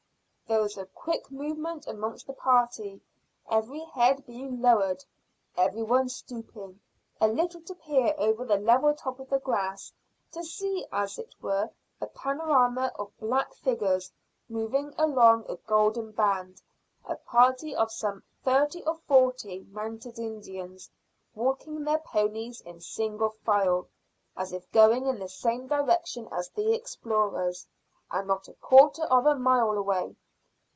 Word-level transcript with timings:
There 0.47 0.61
was 0.61 0.75
a 0.75 0.85
quick 0.85 1.31
movement 1.31 1.87
amongst 1.87 2.27
the 2.27 2.33
party, 2.33 2.99
every 3.49 3.85
head 3.85 4.25
being 4.25 4.61
lowered 4.61 5.01
every 5.55 5.81
one 5.81 6.09
stooping 6.09 6.81
a 7.21 7.29
little 7.29 7.61
to 7.61 7.73
peer 7.73 8.13
over 8.17 8.43
the 8.43 8.57
level 8.57 8.93
top 8.93 9.21
of 9.21 9.29
the 9.29 9.39
grass, 9.39 9.93
to 10.33 10.43
see 10.43 10.85
as 10.91 11.17
it 11.17 11.33
were 11.41 11.69
a 12.01 12.07
panorama 12.07 12.91
of 12.99 13.17
black 13.17 13.53
figures 13.53 14.11
moving 14.49 14.93
along 14.97 15.45
a 15.47 15.55
golden 15.55 16.11
band, 16.11 16.61
a 17.05 17.15
party 17.15 17.73
of 17.73 17.89
some 17.89 18.21
thirty 18.43 18.83
or 18.83 18.95
forty 19.07 19.61
mounted 19.71 20.19
Indians 20.19 20.89
walking 21.33 21.85
their 21.85 21.99
ponies 21.99 22.59
in 22.59 22.81
single 22.81 23.29
file, 23.29 23.87
as 24.35 24.51
if 24.51 24.69
going 24.73 25.05
in 25.07 25.17
the 25.17 25.29
same 25.29 25.67
direction 25.67 26.27
as 26.29 26.49
the 26.49 26.73
explorers, 26.73 27.65
and 28.11 28.27
not 28.27 28.49
a 28.49 28.53
quarter 28.55 29.03
of 29.03 29.25
a 29.25 29.33
mile 29.35 29.71
away. 29.77 30.13